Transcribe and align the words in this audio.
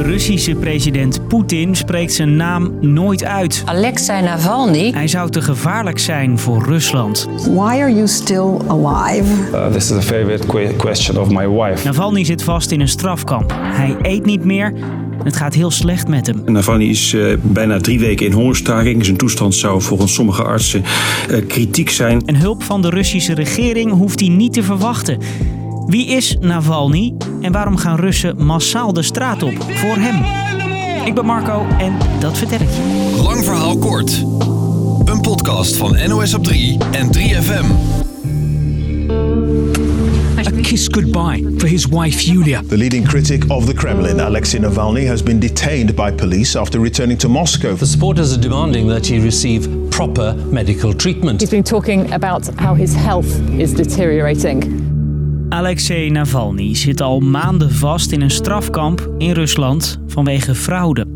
De 0.00 0.06
Russische 0.06 0.54
president 0.54 1.28
Poetin 1.28 1.76
spreekt 1.76 2.12
zijn 2.12 2.36
naam 2.36 2.72
nooit 2.80 3.24
uit. 3.24 3.62
Alexei 3.64 4.22
Navalny. 4.22 4.90
Hij 4.94 5.08
zou 5.08 5.30
te 5.30 5.42
gevaarlijk 5.42 5.98
zijn 5.98 6.38
voor 6.38 6.64
Rusland. 6.64 7.28
Why 7.36 7.58
are 7.58 7.94
you 7.94 8.08
still 8.08 8.54
alive? 8.68 9.24
Uh, 9.52 9.66
this 9.66 9.90
is 9.90 9.96
a 9.96 10.00
favorite 10.00 10.76
question 10.76 11.18
of 11.18 11.30
my 11.30 11.48
wife. 11.48 11.86
Navalny 11.86 12.24
zit 12.24 12.42
vast 12.42 12.70
in 12.70 12.80
een 12.80 12.88
strafkamp. 12.88 13.52
Hij 13.56 13.96
eet 14.02 14.24
niet 14.24 14.44
meer. 14.44 14.74
Het 15.24 15.36
gaat 15.36 15.54
heel 15.54 15.70
slecht 15.70 16.08
met 16.08 16.26
hem. 16.26 16.42
Navalny 16.44 16.84
is 16.84 17.12
uh, 17.12 17.36
bijna 17.42 17.80
drie 17.80 18.00
weken 18.00 18.26
in 18.26 18.32
hongerstaking. 18.32 19.04
Zijn 19.04 19.16
toestand 19.16 19.54
zou 19.54 19.82
volgens 19.82 20.14
sommige 20.14 20.42
artsen 20.42 20.82
uh, 21.30 21.46
kritiek 21.46 21.90
zijn. 21.90 22.22
En 22.26 22.36
hulp 22.36 22.62
van 22.62 22.82
de 22.82 22.90
Russische 22.90 23.34
regering 23.34 23.92
hoeft 23.92 24.20
hij 24.20 24.28
niet 24.28 24.52
te 24.52 24.62
verwachten. 24.62 25.18
Wie 25.90 26.06
is 26.06 26.36
Navalny 26.40 27.14
en 27.40 27.52
waarom 27.52 27.76
gaan 27.76 27.96
Russen 27.96 28.44
massaal 28.44 28.92
de 28.92 29.02
straat 29.02 29.42
op 29.42 29.54
voor 29.68 29.96
hem? 29.98 30.22
Ik 31.06 31.14
ben 31.14 31.24
Marco 31.24 31.66
en 31.78 31.96
dat 32.20 32.38
vertel 32.38 32.60
ik 32.60 32.68
je. 32.68 33.20
Lang 33.22 33.44
verhaal 33.44 33.78
kort. 33.78 34.24
Een 35.04 35.20
podcast 35.20 35.76
van 35.76 35.98
NOS 36.08 36.34
op 36.34 36.44
3 36.44 36.78
en 36.90 37.08
3FM. 37.16 37.64
A 40.38 40.50
kiss 40.62 40.88
goodbye 40.90 41.54
for 41.56 41.68
his 41.68 41.86
wife 41.86 42.30
Yulia. 42.32 42.62
The 42.68 42.76
leading 42.76 43.06
critic 43.06 43.44
of 43.48 43.64
the 43.64 43.74
Kremlin, 43.74 44.20
Alexei 44.20 44.60
Navalny, 44.60 45.06
has 45.06 45.22
been 45.22 45.38
detained 45.38 45.94
by 45.94 46.12
police 46.12 46.58
after 46.58 46.80
returning 46.80 47.18
to 47.18 47.28
Moscow. 47.28 47.76
The 47.76 47.86
supporters 47.86 48.32
are 48.32 48.40
demanding 48.40 48.88
that 48.88 49.06
he 49.06 49.18
receive 49.18 49.68
proper 49.90 50.34
medical 50.50 50.94
treatment. 50.94 51.40
He's 51.40 51.50
been 51.50 51.64
talking 51.64 52.12
about 52.12 52.48
how 52.56 52.74
his 52.74 52.94
health 52.94 53.40
is 53.58 53.72
deteriorating. 53.74 54.79
Alexei 55.50 56.10
Navalny 56.10 56.74
zit 56.74 57.00
al 57.00 57.20
maanden 57.20 57.70
vast 57.70 58.12
in 58.12 58.20
een 58.20 58.30
strafkamp 58.30 59.10
in 59.18 59.32
Rusland 59.32 60.00
vanwege 60.06 60.54
fraude. 60.54 61.06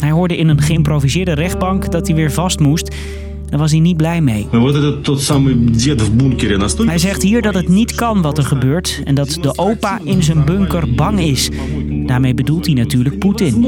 Hij 0.00 0.10
hoorde 0.10 0.36
in 0.36 0.48
een 0.48 0.60
geïmproviseerde 0.60 1.32
rechtbank 1.32 1.90
dat 1.90 2.06
hij 2.06 2.16
weer 2.16 2.32
vast 2.32 2.58
moest. 2.58 2.94
Daar 3.48 3.58
was 3.58 3.70
hij 3.70 3.80
niet 3.80 3.96
blij 3.96 4.20
mee. 4.20 4.46
Hij 6.88 6.98
zegt 6.98 7.22
hier 7.22 7.42
dat 7.42 7.54
het 7.54 7.68
niet 7.68 7.94
kan 7.94 8.22
wat 8.22 8.38
er 8.38 8.44
gebeurt 8.44 9.00
en 9.04 9.14
dat 9.14 9.38
de 9.40 9.58
opa 9.58 10.00
in 10.04 10.22
zijn 10.22 10.44
bunker 10.44 10.94
bang 10.94 11.20
is. 11.20 11.50
Daarmee 12.08 12.34
bedoelt 12.34 12.66
hij 12.66 12.74
natuurlijk 12.74 13.18
Poetin. 13.18 13.64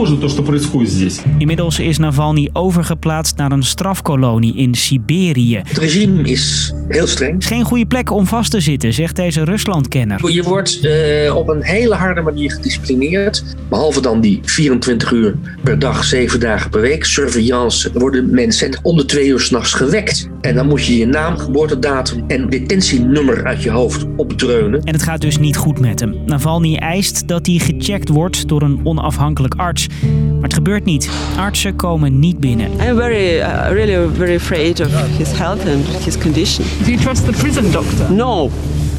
Inmiddels 1.38 1.78
is 1.78 1.98
Navalny 1.98 2.50
overgeplaatst 2.52 3.36
naar 3.36 3.52
een 3.52 3.62
strafkolonie 3.62 4.56
in 4.56 4.74
Siberië. 4.74 5.60
Het 5.64 5.78
regime 5.78 6.22
is 6.22 6.74
heel 6.88 7.06
streng. 7.06 7.32
Het 7.32 7.42
is 7.42 7.48
geen 7.48 7.64
goede 7.64 7.86
plek 7.86 8.10
om 8.10 8.26
vast 8.26 8.50
te 8.50 8.60
zitten, 8.60 8.92
zegt 8.92 9.16
deze 9.16 9.44
Ruslandkenner. 9.44 10.32
Je 10.32 10.42
wordt 10.42 10.84
uh, 10.84 11.36
op 11.36 11.48
een 11.48 11.62
hele 11.62 11.94
harde 11.94 12.20
manier 12.20 12.50
gedisciplineerd. 12.52 13.44
Behalve 13.68 14.00
dan 14.00 14.20
die 14.20 14.40
24 14.42 15.12
uur 15.12 15.34
per 15.62 15.78
dag, 15.78 16.04
7 16.04 16.40
dagen 16.40 16.70
per 16.70 16.80
week. 16.80 17.04
Surveillance 17.04 17.90
worden 17.92 18.30
mensen 18.30 18.78
om 18.82 18.96
de 18.96 19.04
twee 19.04 19.28
uur 19.28 19.40
s'nachts 19.40 19.72
gewekt. 19.72 20.28
En 20.40 20.54
dan 20.54 20.66
moet 20.66 20.84
je 20.84 20.96
je 20.96 21.06
naam, 21.06 21.38
geboortedatum 21.38 22.24
en 22.26 22.48
detentienummer 22.48 23.44
uit 23.44 23.62
je 23.62 23.70
hoofd 23.70 24.06
opdreunen. 24.16 24.82
En 24.82 24.92
het 24.92 25.02
gaat 25.02 25.20
dus 25.20 25.38
niet 25.38 25.56
goed 25.56 25.80
met 25.80 26.00
hem. 26.00 26.16
Navalny 26.26 26.76
eist 26.76 27.28
dat 27.28 27.46
hij 27.46 27.58
gecheckt 27.58 28.08
wordt 28.08 28.48
door 28.48 28.62
een 28.62 28.80
onafhankelijk 28.84 29.54
arts. 29.54 29.86
Maar 30.32 30.42
het 30.42 30.54
gebeurt 30.54 30.84
niet. 30.84 31.10
Artsen 31.36 31.76
komen 31.76 32.18
niet 32.18 32.38
binnen. 32.38 32.66
I'm 32.66 32.96
very, 32.96 33.38
uh, 33.38 33.68
really 33.70 34.08
very 34.14 34.34
afraid 34.34 34.80
of 34.80 35.16
his 35.16 35.38
health 35.38 35.68
and 35.68 36.04
his 36.04 36.18
condition. 36.18 36.66
Do 36.84 36.90
you 36.90 37.00
trust 37.02 37.24
the 37.24 37.32
prison 37.32 37.72
doctor? 37.72 38.12
No. 38.12 38.50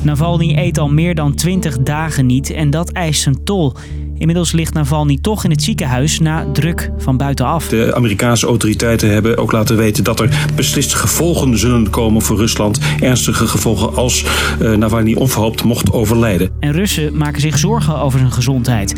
Navalny 0.01 0.55
eet 0.57 0.77
al 0.77 0.89
meer 0.89 1.15
dan 1.15 1.35
20 1.35 1.77
dagen 1.77 2.25
niet 2.25 2.49
en 2.49 2.69
dat 2.69 2.91
eist 2.91 3.21
zijn 3.21 3.43
tol. 3.43 3.73
Inmiddels 4.21 4.51
ligt 4.51 4.73
Navalny 4.73 5.17
toch 5.21 5.43
in 5.43 5.49
het 5.49 5.63
ziekenhuis 5.63 6.19
na 6.19 6.45
druk 6.53 6.91
van 6.97 7.17
buitenaf. 7.17 7.67
De 7.67 7.95
Amerikaanse 7.95 8.45
autoriteiten 8.45 9.09
hebben 9.09 9.37
ook 9.37 9.51
laten 9.51 9.77
weten 9.77 10.03
dat 10.03 10.19
er 10.19 10.47
besliste 10.55 10.95
gevolgen 10.95 11.57
zullen 11.57 11.89
komen 11.89 12.21
voor 12.21 12.37
Rusland. 12.37 12.79
Ernstige 12.99 13.47
gevolgen 13.47 13.95
als 13.95 14.25
uh, 14.61 14.73
Navalny 14.73 15.13
onverhoopt 15.13 15.63
mocht 15.63 15.91
overlijden. 15.91 16.51
En 16.59 16.71
Russen 16.71 17.17
maken 17.17 17.41
zich 17.41 17.57
zorgen 17.57 17.99
over 17.99 18.19
zijn 18.19 18.31
gezondheid. 18.31 18.95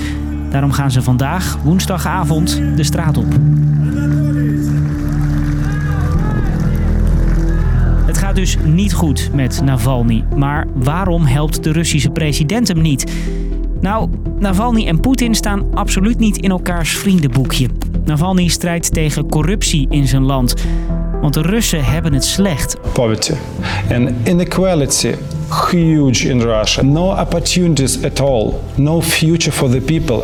Daarom 0.50 0.72
gaan 0.72 0.91
ze 0.91 1.01
vandaag, 1.01 1.57
woensdagavond, 1.63 2.62
de 2.75 2.83
straat 2.83 3.17
op. 3.17 3.28
Het 8.06 8.17
gaat 8.17 8.35
dus 8.35 8.57
niet 8.63 8.94
goed 8.94 9.29
met 9.33 9.62
Navalny. 9.62 10.23
Maar 10.35 10.67
waarom 10.73 11.25
helpt 11.25 11.63
de 11.63 11.72
Russische 11.72 12.09
president 12.09 12.67
hem 12.67 12.81
niet? 12.81 13.12
Nou, 13.83 14.09
Navalny 14.39 14.88
en 14.88 14.99
Poetin 14.99 15.35
staan 15.35 15.66
absoluut 15.73 16.19
niet 16.19 16.38
in 16.38 16.49
elkaars 16.49 16.97
vriendenboekje. 16.97 17.67
Navalny 18.05 18.47
strijdt 18.47 18.94
tegen 18.94 19.29
corruptie 19.29 19.88
in 19.89 20.07
zijn 20.07 20.23
land. 20.23 20.53
Want 21.21 21.33
de 21.33 21.41
Russen 21.41 21.85
hebben 21.85 22.13
het 22.13 22.25
slecht. 22.25 22.77
Poverty 22.94 23.33
and 23.91 24.11
inequality 24.27 25.13
huge 25.71 26.29
in 26.29 26.41
Russia. 26.41 26.83
No 26.83 27.11
opportunities 27.11 28.03
at 28.03 28.19
all. 28.19 28.53
No 28.75 29.01
future 29.01 29.51
for 29.51 29.69
the 29.69 29.81
people. 29.81 30.23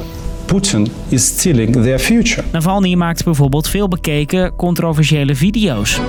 Putin 0.49 0.87
is 1.09 1.25
stealing 1.25 1.73
their 1.73 1.99
future. 1.99 2.43
Navalny 2.51 2.95
maakt 2.95 3.23
bijvoorbeeld 3.23 3.67
veel 3.67 3.87
bekeken 3.87 4.55
controversiële 4.55 5.35
video's. 5.35 5.99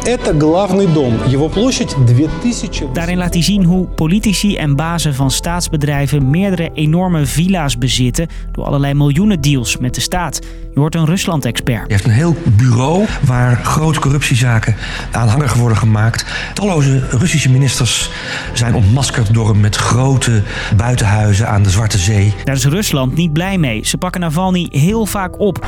Daarin 2.93 3.19
laat 3.19 3.34
hij 3.34 3.43
zien 3.43 3.65
hoe 3.65 3.87
politici 3.87 4.56
en 4.56 4.77
bazen 4.77 5.15
van 5.15 5.31
staatsbedrijven 5.31 6.31
meerdere 6.31 6.71
enorme 6.75 7.27
villa's 7.27 7.79
bezitten 7.79 8.29
door 8.53 8.65
allerlei 8.65 8.95
miljoenen 8.95 9.41
deals 9.41 9.79
met 9.79 9.95
de 9.95 10.00
staat. 10.00 10.39
Je 10.75 10.81
hoort 10.81 10.95
een 10.95 11.06
Rusland-expert. 11.06 11.81
Hij 11.81 11.87
heeft 11.89 12.05
een 12.05 12.11
heel 12.11 12.37
bureau 12.56 13.06
waar 13.27 13.56
grote 13.56 14.00
corruptiezaken 14.00 14.77
aanhangig 15.11 15.55
worden 15.55 15.79
gemaakt. 15.79 16.25
Talloze 16.55 17.03
Russische 17.11 17.50
ministers 17.50 18.11
zijn 18.53 18.75
ontmaskerd 18.75 19.34
door 19.34 19.49
hem 19.49 19.61
met 19.61 19.77
grote 19.77 20.43
buitenhuizen 20.77 21.49
aan 21.49 21.62
de 21.62 21.71
Zwarte 21.71 21.99
Zee. 21.99 22.34
Daar 22.45 22.55
is 22.55 22.65
Rusland 22.65 23.15
niet 23.15 23.33
blij 23.33 23.59
mee. 23.59 23.87
Ze 23.87 23.97
pakken 23.97 24.21
Navalny 24.31 24.69
heel 24.71 25.07
vaak 25.07 25.41
op. 25.41 25.67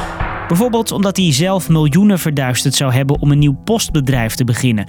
Bijvoorbeeld 0.49 0.93
omdat 0.93 1.17
hij 1.17 1.33
zelf 1.33 1.69
miljoenen 1.69 2.19
verduisterd 2.19 2.75
zou 2.75 2.93
hebben 2.93 3.21
om 3.21 3.31
een 3.31 3.39
nieuw 3.39 3.57
postbedrijf 3.65 4.35
te 4.35 4.45
beginnen. 4.45 4.87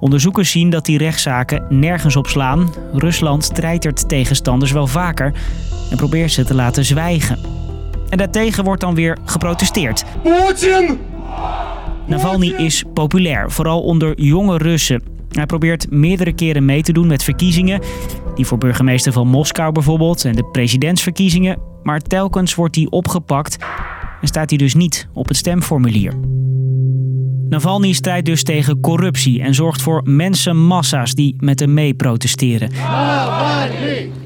Onderzoekers 0.00 0.50
zien 0.50 0.70
dat 0.70 0.84
die 0.84 0.98
rechtszaken 0.98 1.66
nergens 1.68 2.16
op 2.16 2.26
slaan. 2.26 2.72
Rusland 2.92 3.54
treitert 3.54 4.08
tegenstanders 4.08 4.72
wel 4.72 4.86
vaker 4.86 5.32
en 5.90 5.96
probeert 5.96 6.32
ze 6.32 6.44
te 6.44 6.54
laten 6.54 6.84
zwijgen. 6.84 7.38
En 8.08 8.18
daartegen 8.18 8.64
wordt 8.64 8.80
dan 8.80 8.94
weer 8.94 9.18
geprotesteerd. 9.24 10.04
Poetin! 10.22 10.98
Navalny 12.06 12.54
is 12.56 12.84
populair, 12.94 13.50
vooral 13.50 13.82
onder 13.82 14.20
jonge 14.20 14.58
Russen. 14.58 15.17
Hij 15.38 15.46
probeert 15.46 15.90
meerdere 15.90 16.32
keren 16.32 16.64
mee 16.64 16.82
te 16.82 16.92
doen 16.92 17.06
met 17.06 17.22
verkiezingen. 17.22 17.80
Die 18.34 18.46
voor 18.46 18.58
burgemeester 18.58 19.12
van 19.12 19.28
Moskou 19.28 19.72
bijvoorbeeld 19.72 20.24
en 20.24 20.32
de 20.32 20.44
presidentsverkiezingen. 20.44 21.58
Maar 21.82 22.00
telkens 22.00 22.54
wordt 22.54 22.76
hij 22.76 22.86
opgepakt 22.90 23.56
en 24.20 24.28
staat 24.28 24.48
hij 24.48 24.58
dus 24.58 24.74
niet 24.74 25.08
op 25.12 25.28
het 25.28 25.36
stemformulier. 25.36 26.12
Navalny 27.48 27.92
strijdt 27.92 28.26
dus 28.26 28.42
tegen 28.42 28.80
corruptie 28.80 29.42
en 29.42 29.54
zorgt 29.54 29.82
voor 29.82 30.00
mensenmassa's 30.04 31.14
die 31.14 31.34
met 31.38 31.60
hem 31.60 31.74
mee 31.74 31.94
protesteren. 31.94 32.70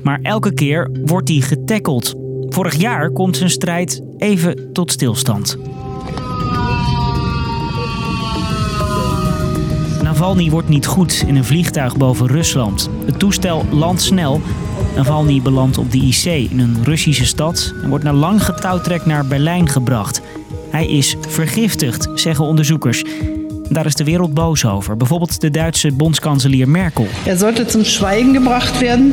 Maar 0.02 0.18
elke 0.22 0.54
keer 0.54 0.90
wordt 1.04 1.28
hij 1.28 1.40
getackeld. 1.40 2.14
Vorig 2.48 2.74
jaar 2.74 3.10
komt 3.10 3.36
zijn 3.36 3.50
strijd 3.50 4.02
even 4.16 4.72
tot 4.72 4.92
stilstand. 4.92 5.58
Navalny 10.22 10.50
wordt 10.50 10.68
niet 10.68 10.86
goed 10.86 11.24
in 11.26 11.36
een 11.36 11.44
vliegtuig 11.44 11.96
boven 11.96 12.26
Rusland. 12.26 12.90
Het 13.06 13.18
toestel 13.18 13.64
landt 13.70 14.02
snel. 14.02 14.40
Navalny 14.96 15.42
belandt 15.42 15.78
op 15.78 15.90
de 15.90 15.98
IC 15.98 16.50
in 16.50 16.58
een 16.58 16.76
Russische 16.84 17.26
stad 17.26 17.74
en 17.82 17.88
wordt 17.88 18.04
na 18.04 18.12
lang 18.12 18.44
getouwtrek 18.44 19.06
naar 19.06 19.26
Berlijn 19.26 19.68
gebracht. 19.68 20.20
Hij 20.70 20.86
is 20.86 21.16
vergiftigd, 21.28 22.08
zeggen 22.14 22.44
onderzoekers. 22.44 23.04
Daar 23.68 23.86
is 23.86 23.94
de 23.94 24.04
wereld 24.04 24.34
boos 24.34 24.64
over. 24.64 24.96
Bijvoorbeeld 24.96 25.40
de 25.40 25.50
Duitse 25.50 25.92
bondskanselier 25.92 26.68
Merkel. 26.68 27.06
Er 27.24 27.38
sollte 27.38 27.64
zum 27.68 27.84
Schweigen 27.84 28.32
gebracht 28.32 28.80
werden. 28.80 29.12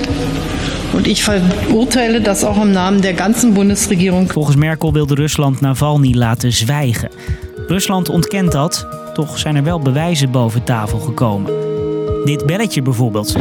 Und 0.94 1.08
ich 1.08 1.24
verurteile 1.24 2.22
das 2.22 2.44
auch 2.44 2.62
im 2.62 2.72
Namen 2.72 3.02
der 3.02 3.14
ganzen 3.14 3.54
Bundesregierung. 3.54 4.32
Volgens 4.32 4.56
Merkel 4.56 4.94
wilde 4.94 5.16
Rusland 5.16 5.62
Navalny 5.62 6.14
laten 6.14 6.52
zwijgen. 6.52 7.10
Rusland 7.68 8.10
ontkent 8.10 8.52
dat, 8.52 8.88
toch 9.26 9.38
zijn 9.38 9.56
er 9.56 9.64
wel 9.64 9.80
bewijzen 9.80 10.32
boven 10.32 10.64
tafel 10.64 11.00
gekomen. 11.00 11.54
Dit 12.26 12.46
belletje 12.46 12.82
bijvoorbeeld. 12.82 13.36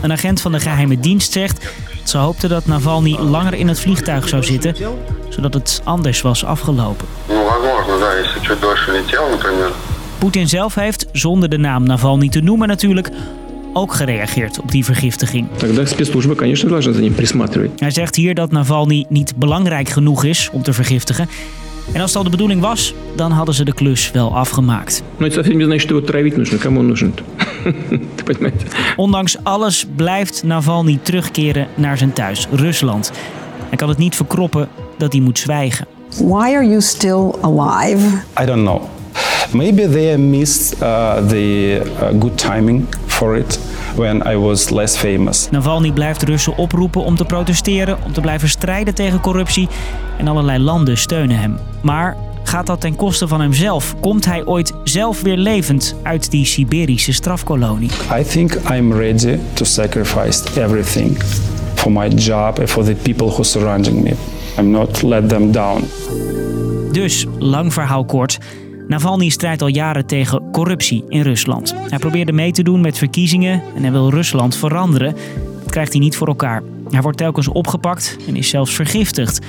Een 0.00 0.12
agent 0.12 0.40
van 0.40 0.52
de 0.52 0.60
geheime 0.60 0.98
dienst 0.98 1.32
zegt 1.32 1.62
dat 1.98 2.10
ze 2.10 2.18
hoopte 2.18 2.48
dat 2.48 2.66
Navalny 2.66 3.16
langer 3.18 3.54
in 3.54 3.68
het 3.68 3.80
vliegtuig 3.80 4.28
zou 4.28 4.42
zitten, 4.42 4.74
zodat 5.28 5.54
het 5.54 5.80
anders 5.84 6.20
was 6.20 6.44
afgelopen. 6.44 7.06
Poetin 10.18 10.48
zelf 10.48 10.74
heeft, 10.74 11.06
zonder 11.12 11.48
de 11.48 11.58
naam 11.58 11.82
Navalny 11.82 12.28
te 12.28 12.40
noemen 12.40 12.68
natuurlijk, 12.68 13.10
ook 13.72 13.94
gereageerd 13.94 14.60
op 14.60 14.70
die 14.70 14.84
vergiftiging. 14.84 15.48
Hij 17.76 17.90
zegt 17.90 18.16
hier 18.16 18.34
dat 18.34 18.50
Navalny 18.50 19.06
niet 19.08 19.36
belangrijk 19.36 19.88
genoeg 19.88 20.24
is 20.24 20.48
om 20.52 20.62
te 20.62 20.72
vergiftigen. 20.72 21.28
En 21.92 22.00
als 22.00 22.10
het 22.10 22.16
al 22.16 22.24
de 22.24 22.30
bedoeling 22.30 22.60
was, 22.60 22.94
dan 23.14 23.30
hadden 23.32 23.54
ze 23.54 23.64
de 23.64 23.74
klus 23.74 24.10
wel 24.10 24.36
afgemaakt. 24.36 25.02
Ondanks 28.96 29.36
alles 29.42 29.86
blijft 29.96 30.42
Navalny 30.42 30.98
terugkeren 31.02 31.66
naar 31.74 31.98
zijn 31.98 32.12
thuis, 32.12 32.46
Rusland. 32.52 33.12
Hij 33.68 33.76
kan 33.76 33.88
het 33.88 33.98
niet 33.98 34.16
verkroppen 34.16 34.68
dat 34.98 35.12
hij 35.12 35.22
moet 35.22 35.38
zwijgen. 35.38 35.86
Why 36.16 36.54
are 36.54 36.66
you 36.66 36.80
still 36.80 37.30
alive? 37.40 38.06
I 38.40 38.44
don't 38.44 38.62
know. 38.62 38.82
Maybe 39.52 39.88
they 39.88 40.16
missed 40.18 40.82
uh, 40.82 41.16
the 41.28 41.80
uh, 42.02 42.20
good 42.20 42.38
timing 42.38 42.86
for 43.06 43.36
it 43.36 43.58
when 43.94 44.22
I 44.32 44.36
was 44.36 44.70
less 44.70 44.96
famous. 44.96 45.50
Navalny 45.50 45.92
blijft 45.92 46.22
Russen 46.22 46.56
oproepen 46.56 47.04
om 47.04 47.16
te 47.16 47.24
protesteren, 47.24 47.98
om 48.04 48.12
te 48.12 48.20
blijven 48.20 48.48
strijden 48.48 48.94
tegen 48.94 49.20
corruptie 49.20 49.68
en 50.18 50.28
allerlei 50.28 50.58
landen 50.58 50.98
steunen 50.98 51.38
hem. 51.38 51.58
Maar 51.82 52.16
gaat 52.42 52.66
dat 52.66 52.80
ten 52.80 52.96
koste 52.96 53.28
van 53.28 53.40
hemzelf? 53.40 53.94
Komt 54.00 54.24
hij 54.24 54.46
ooit 54.46 54.72
zelf 54.84 55.22
weer 55.22 55.36
levend 55.36 55.94
uit 56.02 56.30
die 56.30 56.44
Siberische 56.44 57.12
strafkolonie? 57.12 57.90
I 58.18 58.22
think 58.22 58.54
I'm 58.54 58.92
ready 58.92 59.38
to 59.52 59.64
sacrifice 59.64 60.60
everything 60.60 61.22
for 61.74 61.92
my 61.92 62.08
job 62.08 62.58
and 62.58 62.70
for 62.70 62.84
the 62.84 62.94
people 62.94 63.26
who 63.26 63.42
surrounding 63.42 64.02
me. 64.02 64.12
I'm 64.58 64.70
not 64.70 65.02
let 65.02 65.28
them 65.28 65.52
down. 65.52 65.84
Dus, 66.92 67.26
lang 67.38 67.72
verhaal 67.72 68.04
kort. 68.04 68.38
Navalny 68.90 69.28
strijdt 69.28 69.62
al 69.62 69.68
jaren 69.68 70.06
tegen 70.06 70.50
corruptie 70.50 71.04
in 71.08 71.20
Rusland. 71.20 71.74
Hij 71.88 71.98
probeerde 71.98 72.32
mee 72.32 72.52
te 72.52 72.62
doen 72.62 72.80
met 72.80 72.98
verkiezingen 72.98 73.62
en 73.74 73.82
hij 73.82 73.92
wil 73.92 74.10
Rusland 74.10 74.56
veranderen. 74.56 75.14
Dat 75.62 75.70
krijgt 75.70 75.92
hij 75.92 76.00
niet 76.00 76.16
voor 76.16 76.26
elkaar. 76.26 76.62
Hij 76.90 77.02
wordt 77.02 77.18
telkens 77.18 77.48
opgepakt 77.48 78.16
en 78.26 78.36
is 78.36 78.48
zelfs 78.48 78.74
vergiftigd. 78.74 79.46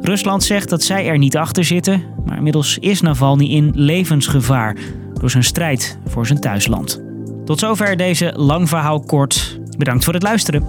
Rusland 0.00 0.44
zegt 0.44 0.68
dat 0.68 0.82
zij 0.82 1.06
er 1.06 1.18
niet 1.18 1.36
achter 1.36 1.64
zitten, 1.64 2.02
maar 2.26 2.36
inmiddels 2.36 2.78
is 2.78 3.00
Navalny 3.00 3.44
in 3.44 3.70
levensgevaar 3.74 4.76
door 5.20 5.30
zijn 5.30 5.44
strijd 5.44 5.98
voor 6.06 6.26
zijn 6.26 6.40
thuisland. 6.40 7.02
Tot 7.44 7.58
zover 7.58 7.96
deze 7.96 8.32
lang 8.36 8.68
verhaal 8.68 9.00
kort. 9.00 9.60
Bedankt 9.76 10.04
voor 10.04 10.14
het 10.14 10.22
luisteren. 10.22 10.66